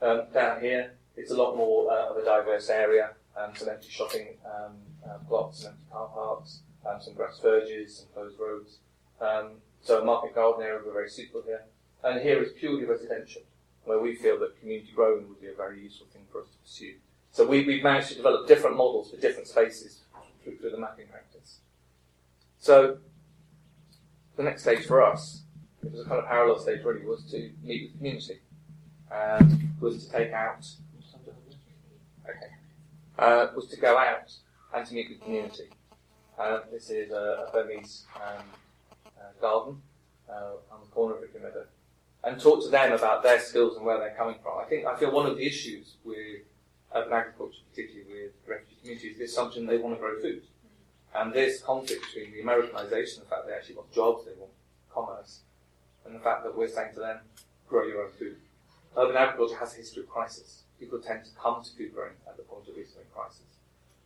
Um, 0.00 0.22
down 0.32 0.60
here, 0.60 0.92
it's 1.16 1.30
a 1.30 1.36
lot 1.36 1.56
more 1.56 1.90
uh, 1.90 2.10
of 2.10 2.16
a 2.16 2.24
diverse 2.24 2.68
area. 2.70 3.10
Um, 3.36 3.54
some 3.54 3.68
empty 3.68 3.88
shopping 3.90 4.28
um, 4.46 4.76
uh, 5.06 5.18
blocks, 5.28 5.58
some 5.58 5.72
empty 5.72 5.84
car 5.92 6.08
parks, 6.08 6.60
um, 6.88 7.00
some 7.00 7.14
grass 7.14 7.38
verges, 7.42 7.98
some 7.98 8.06
closed 8.14 8.38
roads. 8.38 8.78
Um, 9.20 9.60
so 9.82 10.00
a 10.00 10.04
market 10.04 10.34
garden 10.34 10.62
area 10.62 10.78
would 10.78 10.86
be 10.86 10.92
very 10.92 11.10
suitable 11.10 11.42
here. 11.44 11.64
And 12.02 12.20
here 12.20 12.42
is 12.42 12.52
purely 12.52 12.84
residential, 12.84 13.42
where 13.84 14.00
we 14.00 14.14
feel 14.14 14.38
that 14.40 14.58
community 14.60 14.90
growing 14.94 15.28
would 15.28 15.40
be 15.40 15.48
a 15.48 15.54
very 15.54 15.82
useful 15.82 16.06
thing 16.12 16.22
for 16.30 16.42
us 16.42 16.48
to 16.48 16.58
pursue. 16.58 16.94
So 17.32 17.46
we, 17.46 17.58
have 17.58 17.82
managed 17.82 18.08
to 18.08 18.14
develop 18.14 18.48
different 18.48 18.76
models 18.76 19.10
for 19.10 19.16
different 19.18 19.48
spaces 19.48 20.00
through, 20.42 20.56
through 20.58 20.70
the 20.70 20.78
mapping 20.78 21.08
practice. 21.08 21.58
So 22.58 22.98
the 24.36 24.42
next 24.42 24.62
stage 24.62 24.86
for 24.86 25.02
us, 25.02 25.42
it 25.84 25.92
was 25.92 26.00
a 26.00 26.04
kind 26.04 26.20
of 26.20 26.26
parallel 26.26 26.58
stage 26.58 26.82
really, 26.84 27.04
was 27.04 27.24
to 27.30 27.50
meet 27.62 27.82
with 27.82 27.92
the 27.92 27.98
community 27.98 28.40
um, 29.10 29.72
was 29.80 30.06
to 30.06 30.12
take 30.12 30.32
out, 30.32 30.66
uh, 33.18 33.48
was 33.54 33.66
to 33.68 33.76
go 33.76 33.96
out 33.98 34.32
and 34.74 34.86
to 34.86 34.94
meet 34.94 35.08
the 35.08 35.24
community. 35.24 35.68
Uh, 36.38 36.60
this 36.70 36.90
is 36.90 37.10
a, 37.10 37.46
a 37.48 37.52
Burmese 37.52 38.04
um, 38.16 38.44
uh, 39.18 39.40
garden 39.40 39.80
uh, 40.28 40.72
on 40.72 40.80
the 40.80 40.86
corner 40.88 41.14
of 41.14 41.20
Vickery 41.22 41.40
Meadow, 41.42 41.64
and 42.24 42.40
talk 42.40 42.62
to 42.62 42.68
them 42.68 42.92
about 42.92 43.22
their 43.22 43.40
skills 43.40 43.76
and 43.76 43.86
where 43.86 43.98
they're 43.98 44.14
coming 44.16 44.36
from. 44.42 44.58
I 44.60 44.64
think 44.64 44.86
I 44.86 44.96
feel 44.96 45.12
one 45.12 45.26
of 45.26 45.36
the 45.36 45.46
issues 45.46 45.94
with 46.04 46.42
urban 46.94 47.12
agriculture, 47.12 47.60
particularly 47.70 48.24
with 48.24 48.32
refugee 48.46 48.76
communities, 48.80 49.12
is 49.12 49.18
the 49.18 49.24
assumption 49.24 49.66
they 49.66 49.78
want 49.78 49.94
to 49.96 50.00
grow 50.00 50.20
food. 50.20 50.42
And 51.14 51.32
this 51.32 51.62
conflict 51.62 52.04
between 52.06 52.32
the 52.32 52.42
Americanization, 52.42 53.22
the 53.22 53.30
fact 53.30 53.46
they 53.46 53.54
actually 53.54 53.76
want 53.76 53.92
jobs, 53.92 54.26
they 54.26 54.32
want 54.38 54.52
commerce, 54.92 55.40
and 56.04 56.14
the 56.14 56.20
fact 56.20 56.44
that 56.44 56.56
we're 56.56 56.68
saying 56.68 56.92
to 56.94 57.00
them, 57.00 57.20
grow 57.66 57.86
your 57.86 58.04
own 58.04 58.10
food. 58.18 58.36
Urban 58.96 59.16
agriculture 59.16 59.56
has 59.56 59.74
a 59.74 59.78
history 59.78 60.02
of 60.02 60.08
crisis. 60.08 60.64
People 60.78 60.98
tend 61.00 61.24
to 61.24 61.30
come 61.40 61.62
to 61.62 61.88
growing 61.88 62.12
at 62.28 62.36
the 62.36 62.42
point 62.42 62.68
of 62.68 62.76
recent 62.76 63.04
crisis. 63.14 63.42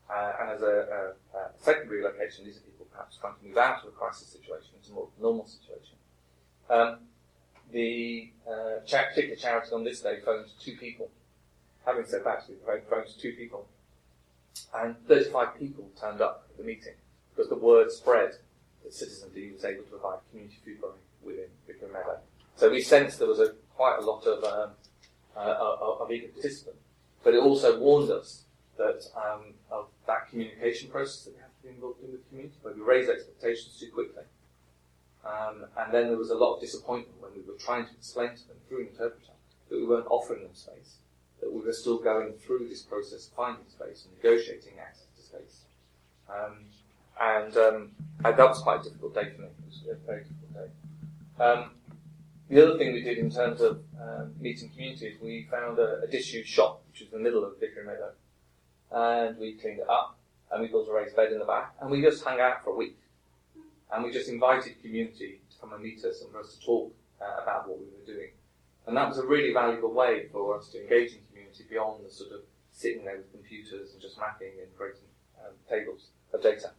Uh, 0.08 0.32
and 0.40 0.50
as 0.50 0.62
a, 0.62 1.14
a, 1.34 1.38
a, 1.38 1.50
secondary 1.58 2.02
location, 2.02 2.44
these 2.44 2.56
are 2.56 2.60
people 2.60 2.86
perhaps 2.90 3.16
trying 3.16 3.34
to 3.40 3.46
move 3.46 3.56
out 3.56 3.82
of 3.82 3.88
a 3.88 3.92
crisis 3.92 4.26
situation 4.26 4.70
into 4.76 4.90
a 4.90 4.94
more 4.94 5.08
normal 5.20 5.46
situation. 5.46 5.96
Um, 6.68 6.98
the 7.72 8.30
uh, 8.48 8.80
particular 8.84 9.36
charity 9.36 9.72
on 9.72 9.84
this 9.84 10.00
day 10.00 10.18
phoned 10.24 10.46
two 10.60 10.76
people. 10.76 11.10
Having 11.86 12.06
said 12.06 12.24
that, 12.24 12.44
we 12.48 12.54
phoned 12.90 13.06
two 13.20 13.32
people. 13.32 13.66
And 14.74 14.96
35 15.06 15.58
people 15.58 15.88
turned 16.00 16.20
up 16.20 16.46
at 16.50 16.56
the 16.58 16.64
meeting 16.64 16.94
because 17.34 17.48
the 17.48 17.56
word 17.56 17.90
spread 17.90 18.32
that 18.82 18.94
Citizen 18.94 19.30
D 19.34 19.52
was 19.52 19.64
able 19.64 19.84
to 19.84 19.90
provide 19.90 20.18
community 20.30 20.56
food 20.64 20.80
growing 20.80 20.96
within 21.22 21.46
Vickery 21.66 21.88
Meadow. 21.92 22.18
So 22.56 22.70
we 22.70 22.82
sensed 22.82 23.18
there 23.18 23.28
was 23.28 23.40
a, 23.40 23.54
quite 23.74 23.98
a 23.98 24.02
lot 24.02 24.24
of, 24.26 24.44
um, 24.44 24.70
uh, 25.40 25.76
of, 25.80 26.02
of 26.02 26.10
eager 26.12 26.28
participants. 26.28 26.80
But 27.24 27.34
it 27.34 27.42
also 27.42 27.78
warned 27.80 28.10
us 28.10 28.44
that 28.76 29.04
um, 29.16 29.54
of 29.70 29.86
that 30.06 30.28
communication 30.28 30.90
process 30.90 31.24
that 31.24 31.34
we 31.34 31.40
have 31.40 31.54
to 31.56 31.62
be 31.62 31.68
involved 31.74 32.02
in 32.02 32.12
with 32.12 32.22
the 32.24 32.28
community, 32.28 32.56
where 32.62 32.74
we 32.74 32.80
raise 32.80 33.08
expectations 33.08 33.76
too 33.78 33.90
quickly. 33.92 34.24
Um, 35.24 35.66
and 35.76 35.92
then 35.92 36.08
there 36.08 36.16
was 36.16 36.30
a 36.30 36.34
lot 36.34 36.54
of 36.54 36.60
disappointment 36.60 37.20
when 37.20 37.32
we 37.34 37.42
were 37.42 37.58
trying 37.58 37.84
to 37.84 37.92
explain 37.92 38.30
to 38.30 38.48
them 38.48 38.56
through 38.68 38.80
an 38.82 38.88
interpreter 38.88 39.36
that 39.68 39.76
we 39.76 39.86
weren't 39.86 40.06
offering 40.08 40.42
them 40.42 40.54
space, 40.54 40.96
that 41.40 41.52
we 41.52 41.60
were 41.60 41.72
still 41.72 41.98
going 41.98 42.32
through 42.32 42.68
this 42.68 42.82
process 42.82 43.26
of 43.26 43.32
finding 43.34 43.68
space 43.68 44.06
and 44.06 44.16
negotiating 44.16 44.78
access 44.80 45.06
to 45.16 45.22
space. 45.22 45.56
Um, 46.28 46.64
and, 47.20 47.56
um, 47.56 47.90
that 48.22 48.38
was 48.38 48.62
quite 48.62 48.80
a 48.80 48.84
difficult 48.84 49.14
day 49.14 49.28
for 49.34 49.42
me. 49.42 49.48
It 49.48 49.66
was 49.66 49.80
a 49.92 50.06
very 50.06 50.24
difficult 50.24 50.52
day. 50.54 51.44
Um, 51.44 51.70
the 52.50 52.62
other 52.62 52.76
thing 52.76 52.92
we 52.92 53.02
did 53.02 53.16
in 53.18 53.30
terms 53.30 53.60
of 53.62 53.80
um, 54.00 54.34
meeting 54.38 54.68
communities, 54.70 55.16
we 55.22 55.48
found 55.50 55.78
a, 55.78 56.02
a 56.02 56.06
disused 56.06 56.48
shop, 56.48 56.82
which 56.90 57.00
was 57.00 57.12
in 57.12 57.18
the 57.18 57.24
middle 57.24 57.44
of 57.44 57.58
Vickery 57.58 57.86
Meadow, 57.86 58.12
and 58.92 59.38
we 59.38 59.54
cleaned 59.54 59.78
it 59.78 59.88
up, 59.88 60.18
and 60.50 60.60
we 60.60 60.68
built 60.68 60.88
a 60.88 60.92
raised 60.92 61.16
bed 61.16 61.32
in 61.32 61.38
the 61.38 61.44
back, 61.44 61.74
and 61.80 61.90
we 61.90 62.02
just 62.02 62.22
hung 62.22 62.40
out 62.40 62.62
for 62.62 62.70
a 62.70 62.76
week 62.76 62.98
and 63.92 64.04
we 64.04 64.12
just 64.12 64.28
invited 64.28 64.80
community 64.80 65.40
to 65.50 65.58
come 65.60 65.72
and 65.72 65.82
meet 65.82 66.04
us 66.04 66.22
and 66.22 66.30
for 66.30 66.40
us 66.40 66.54
to 66.54 66.64
talk 66.64 66.94
uh, 67.20 67.42
about 67.42 67.68
what 67.68 67.78
we 67.78 67.86
were 67.86 68.06
doing. 68.06 68.30
And 68.86 68.96
that 68.96 69.08
was 69.08 69.18
a 69.18 69.26
really 69.26 69.52
valuable 69.52 69.92
way 69.92 70.28
for 70.32 70.56
us 70.56 70.68
to 70.70 70.82
engage 70.82 71.12
in 71.12 71.20
community 71.30 71.64
beyond 71.68 72.04
the 72.04 72.10
sort 72.10 72.32
of 72.32 72.40
sitting 72.72 73.04
there 73.04 73.16
with 73.16 73.30
computers 73.32 73.92
and 73.92 74.00
just 74.00 74.18
mapping 74.18 74.52
and 74.60 74.74
creating 74.76 75.10
um, 75.44 75.52
tables 75.68 76.08
of 76.32 76.42
data. 76.42 76.70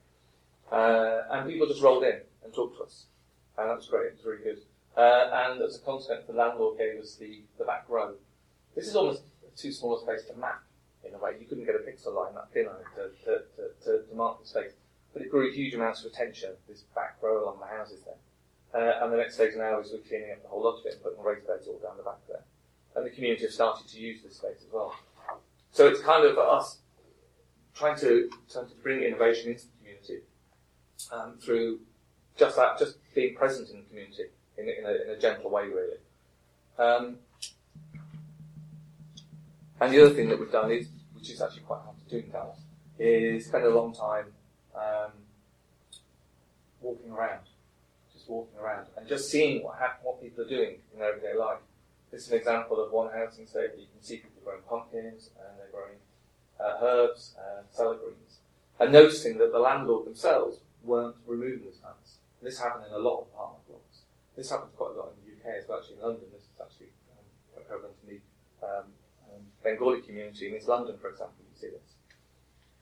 Uh, 0.71 1.23
and 1.31 1.49
people 1.49 1.67
just 1.67 1.81
rolled 1.81 2.03
in 2.03 2.21
and 2.43 2.53
talked 2.53 2.77
to 2.77 2.83
us. 2.83 3.05
And 3.57 3.69
that 3.69 3.75
was 3.75 3.87
great, 3.87 4.07
it 4.07 4.17
was 4.17 4.25
really 4.25 4.43
good. 4.43 4.61
Uh, 4.95 5.29
and 5.33 5.61
as 5.61 5.77
a 5.77 5.79
consequence, 5.79 6.25
the 6.27 6.33
landlord 6.33 6.77
gave 6.77 6.99
us 6.99 7.15
the, 7.15 7.41
the 7.57 7.63
back 7.63 7.85
row. 7.87 8.13
This 8.75 8.87
is 8.87 8.95
almost 8.95 9.23
too 9.55 9.71
small 9.71 9.97
a 9.97 10.01
space 10.01 10.27
to 10.29 10.35
map, 10.35 10.63
in 11.07 11.13
a 11.13 11.17
way. 11.17 11.31
You 11.39 11.45
couldn't 11.45 11.65
get 11.65 11.75
a 11.75 11.79
pixel 11.79 12.15
line 12.15 12.33
that 12.35 12.51
thin 12.53 12.67
on 12.67 12.75
it 12.75 13.25
to, 13.25 13.25
to, 13.25 13.41
to, 13.85 14.07
to 14.07 14.15
mark 14.15 14.41
the 14.41 14.47
space. 14.47 14.71
But 15.13 15.21
it 15.21 15.31
grew 15.31 15.51
huge 15.51 15.73
amounts 15.73 16.03
of 16.03 16.11
attention, 16.11 16.51
this 16.67 16.81
back 16.95 17.17
row 17.21 17.43
along 17.43 17.59
the 17.59 17.67
houses 17.67 18.01
there. 18.05 18.15
Uh, 18.73 19.03
and 19.03 19.11
the 19.11 19.17
next 19.17 19.35
stage 19.35 19.53
now 19.57 19.79
is 19.79 19.91
we're 19.91 19.99
cleaning 19.99 20.31
up 20.31 20.41
the 20.41 20.47
whole 20.47 20.63
lot 20.63 20.79
of 20.79 20.85
it 20.85 20.93
and 20.93 21.03
putting 21.03 21.21
raised 21.21 21.45
beds 21.47 21.67
all 21.67 21.79
down 21.79 21.97
the 21.97 22.03
back 22.03 22.19
there. 22.27 22.43
And 22.95 23.05
the 23.05 23.09
community 23.09 23.43
have 23.43 23.51
started 23.51 23.87
to 23.87 23.99
use 23.99 24.21
this 24.23 24.37
space 24.37 24.63
as 24.65 24.71
well. 24.71 24.95
So 25.71 25.87
it's 25.87 26.01
kind 26.01 26.25
of 26.25 26.37
us 26.37 26.79
trying 27.75 27.97
to, 27.99 28.29
trying 28.51 28.67
to 28.67 28.75
bring 28.75 29.03
innovation 29.03 29.51
into 29.51 29.65
the 29.65 29.71
community 29.79 30.19
um, 31.11 31.37
through 31.41 31.79
just 32.37 32.55
that, 32.55 32.77
just 32.77 32.97
being 33.13 33.35
present 33.35 33.69
in 33.69 33.77
the 33.77 33.83
community 33.83 34.25
in, 34.57 34.69
in, 34.69 34.85
a, 34.85 35.03
in 35.03 35.09
a 35.09 35.19
gentle 35.19 35.49
way, 35.49 35.67
really. 35.67 35.97
Um, 36.77 37.17
and 39.79 39.93
the 39.93 40.05
other 40.05 40.13
thing 40.13 40.29
that 40.29 40.39
we've 40.39 40.51
done 40.51 40.71
is, 40.71 40.87
which 41.13 41.29
is 41.29 41.41
actually 41.41 41.63
quite 41.63 41.81
hard 41.81 41.97
to 41.97 42.09
do 42.09 42.25
in 42.25 42.31
Dallas, 42.31 42.59
is 42.99 43.45
spend 43.45 43.65
a 43.65 43.69
long 43.69 43.93
time 43.93 44.25
um, 44.75 45.11
walking 46.81 47.11
around, 47.11 47.45
just 48.13 48.29
walking 48.29 48.59
around, 48.59 48.85
and 48.97 49.07
just 49.07 49.29
seeing 49.29 49.63
what 49.63 49.75
what 50.03 50.21
people 50.21 50.43
are 50.43 50.47
doing 50.47 50.75
in 50.93 50.99
their 50.99 51.15
everyday 51.15 51.37
life. 51.37 51.59
This 52.11 52.25
is 52.25 52.31
an 52.31 52.37
example 52.37 52.83
of 52.83 52.91
one 52.91 53.11
housing 53.11 53.45
estate. 53.45 53.71
Where 53.71 53.79
you 53.79 53.87
can 53.91 54.03
see 54.03 54.17
people 54.17 54.41
growing 54.43 54.61
pumpkins 54.69 55.29
and 55.37 55.57
they're 55.57 55.71
growing 55.71 55.97
uh, 56.59 56.85
herbs 56.85 57.35
and 57.37 57.65
salad 57.71 57.99
greens, 57.99 58.39
and 58.79 58.91
noticing 58.91 59.37
that 59.39 59.51
the 59.51 59.59
landlord 59.59 60.05
themselves 60.05 60.59
weren't 60.83 61.15
removing 61.25 61.65
the 61.65 61.77
plants. 61.77 62.17
This 62.41 62.59
happened 62.59 62.85
in 62.87 62.93
a 62.93 62.99
lot 62.99 63.21
of 63.21 63.31
blocks. 63.33 63.60
This 64.41 64.49
happens 64.49 64.73
quite 64.75 64.95
a 64.95 64.97
lot 64.97 65.13
in 65.13 65.21
the 65.21 65.37
UK 65.37 65.61
as 65.61 65.69
well. 65.69 65.77
Actually, 65.77 65.97
in 65.97 66.01
London, 66.01 66.25
this 66.33 66.41
is 66.41 66.57
actually 66.59 66.89
um, 67.13 67.21
quite 67.53 67.67
prevalent 67.67 67.93
in 68.01 68.17
the 68.17 68.65
um, 68.65 68.85
um, 69.29 69.41
Bengali 69.63 70.01
community 70.01 70.49
in 70.49 70.55
East 70.55 70.67
London, 70.67 70.97
for 70.99 71.11
example. 71.11 71.45
You 71.45 71.61
see 71.61 71.69
this. 71.69 71.93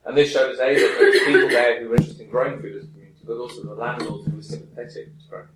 And 0.05 0.15
this 0.15 0.31
showed 0.31 0.55
us 0.55 0.59
A, 0.61 0.73
that 0.73 0.79
there 0.79 1.05
were 1.05 1.25
people 1.25 1.49
there 1.49 1.83
who 1.83 1.89
were 1.89 1.95
interested 1.97 2.23
in 2.23 2.29
growing 2.29 2.61
food 2.61 2.77
as 2.77 2.85
a 2.85 2.87
community, 2.87 3.19
but 3.25 3.35
also 3.35 3.63
the 3.63 3.73
landlords 3.73 4.25
who 4.25 4.37
were 4.37 4.41
sympathetic 4.41 5.19
to 5.19 5.27
growing. 5.29 5.47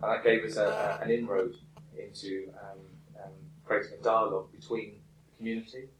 And 0.00 0.12
that 0.12 0.24
gave 0.24 0.42
us 0.42 0.56
a, 0.56 0.64
a, 0.64 1.04
an 1.04 1.10
inroad 1.10 1.54
into 1.98 2.48
um, 2.56 2.80
um, 3.22 3.32
creating 3.66 3.98
a 4.00 4.02
dialogue 4.02 4.50
between 4.52 5.02
the 5.26 5.36
community 5.36 5.90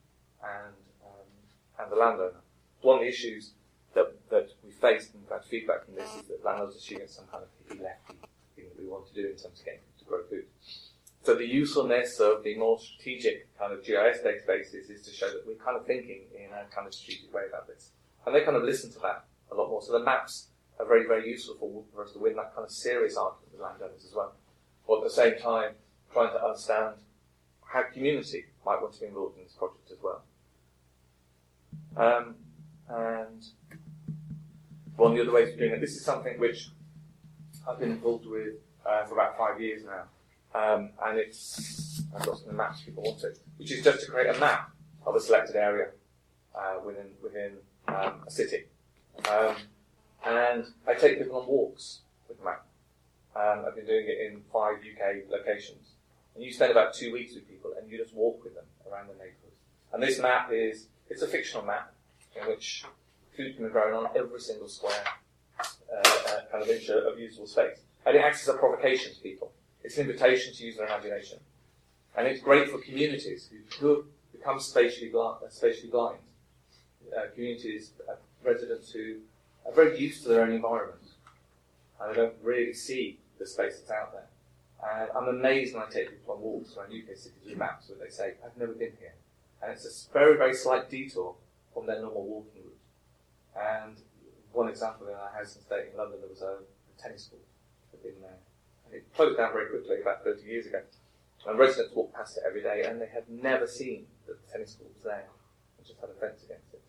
and, 0.42 0.72
um, 1.04 1.28
and 1.78 1.92
the 1.92 1.96
landowner. 1.96 2.40
One 2.80 3.00
of 3.00 3.02
the 3.02 3.08
issues 3.08 3.52
that, 3.92 4.16
that 4.30 4.48
we 4.64 4.70
faced, 4.70 5.14
in 5.14 5.20
fact, 5.28 5.44
feedback 5.44 5.84
from 5.84 5.96
this 5.96 6.08
is 6.14 6.22
that 6.28 6.42
landlords 6.42 6.74
assume 6.74 7.02
it's 7.02 7.16
some 7.16 7.26
kind 7.26 7.44
of 7.44 7.50
hippie 7.68 7.82
that 7.82 8.00
we 8.82 8.88
want 8.90 9.06
to 9.08 9.14
do 9.14 9.28
in 9.28 9.36
terms 9.36 9.60
of 9.60 9.64
getting 9.64 9.80
to 9.98 10.04
grow 10.04 10.22
food. 10.28 10.44
So 11.22 11.34
the 11.36 11.46
usefulness 11.46 12.18
of 12.18 12.42
the 12.42 12.56
more 12.56 12.78
strategic 12.80 13.56
kind 13.56 13.72
of 13.72 13.84
GIS 13.84 14.18
databases 14.26 14.90
is 14.90 15.02
to 15.06 15.12
show 15.12 15.28
that 15.28 15.46
we're 15.46 15.54
kind 15.54 15.76
of 15.76 15.86
thinking 15.86 16.22
in 16.34 16.50
a 16.50 16.64
kind 16.74 16.86
of 16.86 16.94
strategic 16.94 17.32
way 17.32 17.42
about 17.48 17.68
this. 17.68 17.90
And 18.26 18.34
they 18.34 18.42
kind 18.42 18.56
of 18.56 18.64
listen 18.64 18.90
to 18.92 18.98
that 19.00 19.24
a 19.50 19.54
lot 19.54 19.68
more. 19.68 19.82
So 19.82 19.92
the 19.92 20.04
maps 20.04 20.48
are 20.80 20.86
very, 20.86 21.06
very 21.06 21.28
useful 21.28 21.56
for, 21.60 21.84
for 21.94 22.04
us 22.04 22.12
to 22.12 22.18
win 22.18 22.34
that 22.36 22.54
kind 22.54 22.64
of 22.64 22.72
serious 22.72 23.16
argument 23.16 23.52
with 23.52 23.60
landowners 23.60 24.04
as 24.04 24.14
well. 24.14 24.34
But 24.86 24.98
at 24.98 25.04
the 25.04 25.10
same 25.10 25.38
time, 25.38 25.74
trying 26.12 26.32
to 26.32 26.42
understand 26.44 26.96
how 27.64 27.84
community 27.84 28.46
might 28.66 28.80
want 28.82 28.94
to 28.94 29.00
be 29.00 29.06
involved 29.06 29.38
in 29.38 29.44
this 29.44 29.52
project 29.52 29.90
as 29.90 29.98
well. 30.02 30.22
Um, 31.96 32.34
and 32.88 33.44
one 34.96 35.12
of 35.12 35.16
the 35.16 35.22
other 35.22 35.32
ways 35.32 35.52
of 35.52 35.58
doing 35.58 35.72
it, 35.72 35.80
this 35.80 35.92
is 35.92 36.04
something 36.04 36.38
which 36.38 36.68
I've 37.68 37.78
been 37.78 37.92
involved 37.92 38.26
with 38.26 38.54
uh, 38.86 39.04
for 39.04 39.14
about 39.14 39.36
five 39.36 39.60
years 39.60 39.82
now. 39.84 40.04
Um, 40.54 40.90
and 41.04 41.18
it's, 41.18 42.02
I've 42.14 42.26
got 42.26 42.38
some 42.38 42.56
maps 42.56 42.80
if 42.80 42.86
people 42.86 43.04
want 43.04 43.22
it, 43.24 43.38
which 43.56 43.72
is 43.72 43.82
just 43.82 44.04
to 44.04 44.10
create 44.10 44.34
a 44.34 44.38
map 44.38 44.70
of 45.06 45.16
a 45.16 45.20
selected 45.20 45.56
area 45.56 45.88
uh, 46.54 46.74
within, 46.84 47.06
within 47.22 47.52
um, 47.88 48.22
a 48.26 48.30
city. 48.30 48.64
Um, 49.30 49.56
and 50.24 50.66
I 50.86 50.94
take 50.94 51.18
people 51.18 51.40
on 51.40 51.46
walks 51.46 52.00
with 52.28 52.38
the 52.38 52.44
map. 52.44 52.66
Um, 53.34 53.64
I've 53.66 53.74
been 53.74 53.86
doing 53.86 54.06
it 54.06 54.30
in 54.30 54.42
five 54.52 54.76
UK 54.76 55.30
locations. 55.30 55.92
And 56.34 56.44
you 56.44 56.52
spend 56.52 56.70
about 56.70 56.94
two 56.94 57.12
weeks 57.12 57.34
with 57.34 57.48
people 57.48 57.72
and 57.78 57.90
you 57.90 57.98
just 57.98 58.14
walk 58.14 58.42
with 58.44 58.54
them 58.54 58.64
around 58.90 59.08
the 59.08 59.14
neighbourhood. 59.14 59.52
And 59.92 60.02
this 60.02 60.18
map 60.18 60.50
is, 60.52 60.86
it's 61.08 61.22
a 61.22 61.26
fictional 61.26 61.64
map 61.64 61.92
in 62.40 62.48
which 62.48 62.84
food 63.36 63.56
can 63.56 63.66
be 63.66 63.70
grown 63.70 63.94
on 63.94 64.10
every 64.16 64.40
single 64.40 64.68
square 64.68 65.04
uh, 65.60 66.08
uh, 66.08 66.40
kind 66.50 66.62
of 66.62 66.68
inch 66.68 66.88
of 66.88 67.18
usable 67.18 67.46
space. 67.46 67.78
And 68.04 68.16
it 68.16 68.20
acts 68.20 68.48
as 68.48 68.54
a 68.54 68.58
provocation 68.58 69.14
to 69.14 69.20
people. 69.20 69.52
It's 69.84 69.96
an 69.98 70.06
invitation 70.06 70.54
to 70.54 70.64
use 70.64 70.76
their 70.76 70.86
imagination. 70.86 71.38
And 72.16 72.26
it's 72.26 72.40
great 72.40 72.68
for 72.68 72.78
communities 72.78 73.48
who 73.80 74.04
become 74.32 74.60
spatially 74.60 75.08
blind. 75.10 75.38
Uh, 75.44 75.48
spatially 75.48 75.90
blind. 75.90 76.18
Uh, 77.16 77.26
communities, 77.34 77.92
uh, 78.08 78.14
residents 78.44 78.90
who 78.90 79.16
are 79.66 79.72
very 79.72 79.98
used 79.98 80.22
to 80.22 80.28
their 80.28 80.42
own 80.42 80.52
environment 80.52 81.02
and 82.00 82.10
they 82.10 82.16
don't 82.16 82.34
really 82.42 82.72
see 82.72 83.18
the 83.38 83.46
space 83.46 83.78
that's 83.78 83.90
out 83.90 84.12
there. 84.12 84.26
And 84.84 85.10
I'm 85.16 85.28
amazed 85.28 85.74
when 85.74 85.82
I 85.82 85.86
take 85.86 86.10
people 86.10 86.34
on 86.34 86.40
walks 86.40 86.76
around 86.76 86.86
UK 86.86 87.16
cities 87.16 87.38
with 87.46 87.56
maps 87.56 87.88
where 87.88 87.98
they 88.04 88.10
say, 88.10 88.34
I've 88.44 88.56
never 88.58 88.72
been 88.72 88.92
here. 88.98 89.14
And 89.62 89.70
it's 89.70 89.86
a 89.86 90.12
very, 90.12 90.36
very 90.36 90.54
slight 90.54 90.90
detour 90.90 91.36
from 91.72 91.86
their 91.86 92.00
normal 92.00 92.24
walking 92.24 92.62
route. 92.64 93.84
And 93.84 93.96
one 94.52 94.68
example 94.68 95.06
that 95.06 95.12
in 95.12 95.18
our 95.18 95.30
housing 95.36 95.62
estate 95.62 95.92
in 95.92 95.98
London, 95.98 96.18
there 96.20 96.28
was 96.28 96.42
a 96.42 96.58
tennis 97.00 97.26
court 97.26 97.42
been 98.02 98.20
there 98.20 98.38
it 98.92 99.12
closed 99.14 99.38
down 99.38 99.52
very 99.52 99.66
quickly 99.66 100.00
about 100.00 100.22
30 100.22 100.44
years 100.44 100.66
ago. 100.66 100.82
And 101.46 101.58
residents 101.58 101.94
walked 101.94 102.14
past 102.14 102.36
it 102.36 102.44
every 102.46 102.62
day 102.62 102.84
and 102.86 103.00
they 103.00 103.08
had 103.08 103.28
never 103.28 103.66
seen 103.66 104.06
that 104.26 104.36
the 104.38 104.52
tennis 104.52 104.74
court 104.74 104.92
was 104.94 105.02
there 105.02 105.26
and 105.78 105.86
just 105.86 105.98
had 105.98 106.10
a 106.10 106.14
fence 106.20 106.44
against 106.44 106.72
it. 106.72 106.82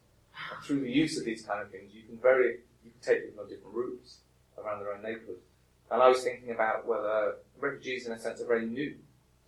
And 0.51 0.63
through 0.63 0.81
the 0.81 0.91
use 0.91 1.17
of 1.17 1.25
these 1.25 1.43
kind 1.43 1.61
of 1.61 1.71
things, 1.71 1.91
you 1.93 2.03
can 2.03 2.17
very, 2.17 2.59
you 2.83 2.91
can 2.91 3.01
take 3.01 3.25
people 3.25 3.43
on 3.43 3.49
different 3.49 3.73
routes 3.73 4.19
around 4.57 4.79
their 4.79 4.93
own 4.93 5.01
neighbourhood. 5.01 5.41
And 5.89 6.01
I 6.01 6.09
was 6.09 6.23
thinking 6.23 6.51
about 6.51 6.85
whether 6.85 7.35
refugees, 7.59 8.05
in 8.05 8.13
a 8.13 8.19
sense, 8.19 8.41
are 8.41 8.47
very 8.47 8.65
new 8.65 8.91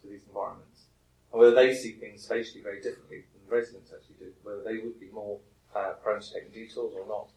to 0.02 0.08
these 0.08 0.22
environments, 0.28 0.86
and 1.32 1.40
whether 1.40 1.56
they 1.56 1.74
see 1.74 1.94
things 1.94 2.24
spatially 2.24 2.62
very 2.62 2.82
differently 2.82 3.26
than 3.34 3.42
residents 3.50 3.92
actually 3.94 4.16
do, 4.20 4.32
whether 4.44 4.62
they 4.64 4.78
would 4.78 5.00
be 5.00 5.10
more 5.12 5.40
uh, 5.76 5.94
prone 6.04 6.22
to 6.22 6.34
taking 6.34 6.52
detours 6.52 6.94
or 6.94 7.06
not. 7.08 7.30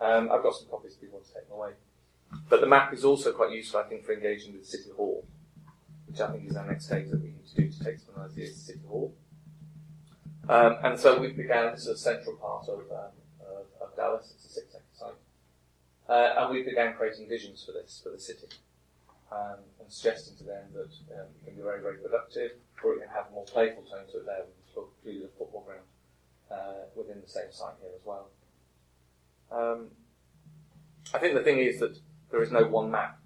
Um, 0.00 0.30
I've 0.32 0.42
got 0.42 0.54
some 0.54 0.68
copies 0.68 0.96
if 0.96 1.02
you 1.02 1.10
want 1.12 1.26
to 1.26 1.34
take 1.34 1.48
them 1.48 1.56
away. 1.56 1.72
But 2.48 2.60
the 2.60 2.66
map 2.66 2.92
is 2.92 3.04
also 3.04 3.32
quite 3.32 3.52
useful, 3.52 3.80
I 3.80 3.84
think, 3.84 4.04
for 4.04 4.12
engaging 4.12 4.52
with 4.52 4.66
City 4.66 4.90
Hall, 4.96 5.24
which 6.06 6.20
I 6.20 6.30
think 6.30 6.50
is 6.50 6.56
our 6.56 6.66
next 6.66 6.86
stage 6.86 7.10
that 7.10 7.20
we 7.20 7.28
need 7.28 7.46
to 7.46 7.54
do 7.54 7.68
to 7.70 7.84
take 7.84 7.98
some 7.98 8.14
ideas 8.22 8.54
to 8.54 8.58
City 8.58 8.80
Hall. 8.88 9.14
Um, 10.48 10.76
and 10.82 10.98
so 10.98 11.20
we 11.20 11.28
began, 11.28 11.72
this 11.72 11.82
is 11.82 11.88
a 11.88 11.96
central 11.96 12.36
part 12.36 12.68
of, 12.68 12.80
um, 12.90 13.12
of, 13.40 13.66
of 13.80 13.96
Dallas, 13.96 14.32
it's 14.34 14.46
a 14.46 14.48
six 14.48 14.74
acre 14.74 14.84
site. 14.92 15.14
Uh, 16.08 16.34
and 16.38 16.54
we 16.54 16.62
began 16.62 16.94
creating 16.94 17.28
visions 17.28 17.64
for 17.64 17.72
this, 17.72 18.00
for 18.02 18.10
the 18.10 18.18
city, 18.18 18.48
um, 19.30 19.58
and 19.78 19.92
suggesting 19.92 20.36
to 20.38 20.44
them 20.44 20.64
that 20.74 20.90
um, 21.14 21.26
it 21.40 21.44
can 21.44 21.54
be 21.54 21.62
very, 21.62 21.80
very 21.80 21.98
productive, 21.98 22.52
or 22.82 22.94
it 22.94 23.00
can 23.00 23.08
have 23.08 23.26
a 23.30 23.32
more 23.32 23.44
playful 23.44 23.82
tone 23.84 24.06
to 24.10 24.18
it 24.18 24.26
there. 24.26 24.44
A 24.72 25.28
football 25.38 25.64
ground 25.66 25.80
uh, 26.50 26.84
within 26.94 27.20
the 27.20 27.28
same 27.28 27.50
site 27.50 27.74
here 27.80 27.90
as 27.94 28.04
well. 28.04 28.28
Um, 29.50 29.88
I 31.12 31.18
think 31.18 31.34
the 31.34 31.42
thing 31.42 31.58
is 31.58 31.80
that 31.80 31.98
there 32.30 32.42
is 32.42 32.50
no 32.50 32.64
one 32.64 32.90
map. 32.90 33.18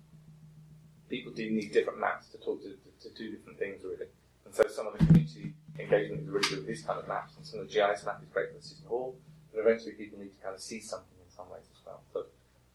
People 1.08 1.32
do 1.32 1.50
need 1.50 1.72
different 1.72 2.00
maps 2.00 2.28
to 2.28 2.38
talk 2.38 2.62
to, 2.62 2.70
to, 2.70 3.08
to 3.08 3.14
do 3.14 3.30
different 3.30 3.58
things, 3.58 3.82
really. 3.84 4.06
And 4.44 4.54
so 4.54 4.64
some 4.68 4.86
of 4.86 4.98
the 4.98 5.04
community 5.04 5.52
engagement 5.78 6.22
is 6.22 6.28
really 6.28 6.48
good 6.48 6.58
with 6.58 6.66
these 6.66 6.82
kind 6.82 6.98
of 6.98 7.08
maps, 7.08 7.36
and 7.36 7.46
some 7.46 7.60
of 7.60 7.68
the 7.68 7.72
GIS 7.72 8.04
map 8.04 8.20
is 8.22 8.28
great 8.32 8.50
for 8.50 8.58
the 8.58 8.62
city 8.62 8.82
hall, 8.88 9.16
but 9.52 9.60
eventually 9.60 9.92
people 9.92 10.18
need 10.18 10.30
to 10.30 10.42
kind 10.42 10.54
of 10.54 10.60
see 10.60 10.80
something 10.80 11.16
in 11.24 11.30
some 11.34 11.48
ways 11.50 11.64
as 11.72 11.84
well. 11.84 12.00
So 12.12 12.26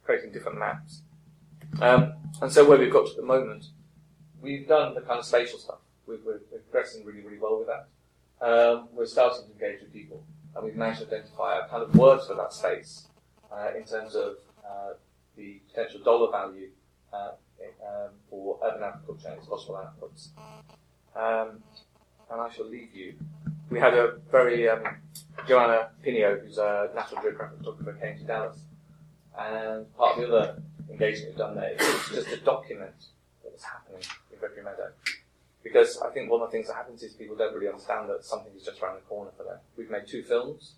creating 0.03 0.31
different 0.31 0.59
maps. 0.59 1.01
Um, 1.81 2.13
and 2.41 2.51
so 2.51 2.67
where 2.67 2.77
we've 2.77 2.91
got 2.91 3.05
to 3.05 3.11
at 3.11 3.17
the 3.17 3.23
moment, 3.23 3.67
we've 4.41 4.67
done 4.67 4.95
the 4.95 5.01
kind 5.01 5.19
of 5.19 5.25
spatial 5.25 5.59
stuff. 5.59 5.79
We're, 6.05 6.17
we're, 6.25 6.39
progressing 6.71 7.05
really, 7.05 7.21
really 7.21 7.39
well 7.39 7.59
with 7.59 7.67
that. 7.67 7.87
Um, 8.45 8.89
we're 8.93 9.05
starting 9.05 9.45
to 9.45 9.51
engage 9.51 9.81
with 9.81 9.93
people, 9.93 10.23
and 10.55 10.63
we've 10.63 10.75
managed 10.75 11.01
to 11.01 11.07
identify 11.07 11.59
a 11.59 11.67
kind 11.67 11.83
of 11.83 11.95
words 11.95 12.27
for 12.27 12.35
that 12.35 12.53
space 12.53 13.07
uh, 13.51 13.69
in 13.77 13.83
terms 13.83 14.15
of 14.15 14.37
uh, 14.65 14.93
the 15.39 15.61
potential 15.69 16.01
dollar 16.03 16.29
value 16.31 16.69
uh, 17.13 17.31
um, 17.87 18.09
for 18.29 18.59
urban 18.63 18.83
agriculture 18.83 19.29
and 19.29 19.37
its 19.37 19.47
possible 19.47 19.79
outputs. 19.79 20.29
Um, 21.15 21.63
and 22.29 22.41
I 22.41 22.49
shall 22.53 22.67
leave 22.67 22.93
you. 22.93 23.15
We 23.69 23.79
had 23.79 23.93
a 23.93 24.17
very 24.29 24.67
um, 24.67 24.83
Joanna 25.47 25.89
Pinneo, 26.05 26.43
who's 26.43 26.57
a 26.57 26.89
National 26.93 27.21
Geographic 27.21 27.59
photographer, 27.59 27.93
came 27.93 28.17
to 28.17 28.23
Dallas, 28.23 28.57
and 29.37 29.95
part 29.95 30.17
of 30.17 30.27
the 30.27 30.35
other 30.35 30.61
engagement 30.89 31.29
we've 31.29 31.37
done 31.37 31.55
there 31.55 31.73
is 31.73 32.09
just 32.13 32.29
to 32.29 32.37
document 32.37 32.95
what 33.41 33.53
was 33.53 33.63
happening 33.63 34.01
in 34.31 34.39
Vickery 34.39 34.63
Meadow. 34.63 34.91
Because 35.63 35.99
I 36.01 36.09
think 36.09 36.29
one 36.29 36.41
of 36.41 36.47
the 36.47 36.51
things 36.51 36.67
that 36.67 36.75
happens 36.75 37.03
is 37.03 37.13
people 37.13 37.35
don't 37.35 37.53
really 37.53 37.67
understand 37.67 38.09
that 38.09 38.25
something 38.25 38.51
is 38.55 38.63
just 38.63 38.81
around 38.81 38.95
the 38.95 39.01
corner 39.01 39.31
for 39.37 39.43
them. 39.43 39.57
We've 39.77 39.89
made 39.89 40.07
two 40.07 40.23
films 40.23 40.73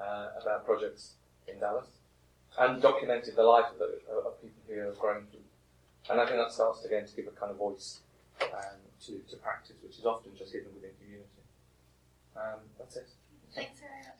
uh, 0.00 0.28
about 0.40 0.64
projects 0.64 1.14
in 1.46 1.58
Dallas 1.58 1.97
and 2.58 2.82
documented 2.82 3.36
the 3.36 3.42
life 3.42 3.66
of, 3.72 3.78
the, 3.78 4.00
of 4.26 4.40
people 4.42 4.62
who 4.68 4.80
have 4.80 4.98
grown 4.98 5.26
through. 5.30 5.40
And 6.10 6.20
I 6.20 6.26
think 6.26 6.38
that 6.38 6.52
starts 6.52 6.84
again 6.84 7.06
to 7.06 7.14
give 7.14 7.26
a 7.26 7.30
kind 7.30 7.50
of 7.50 7.58
voice 7.58 8.00
um, 8.42 8.78
to, 9.06 9.20
to 9.30 9.36
practice, 9.36 9.76
which 9.82 9.98
is 9.98 10.06
often 10.06 10.32
just 10.36 10.52
hidden 10.52 10.68
within 10.74 10.90
community. 11.00 11.42
Um, 12.36 12.60
that's 12.78 12.96
it. 12.96 13.08
Thanks 13.54 13.80
very 13.80 14.02
much. 14.02 14.17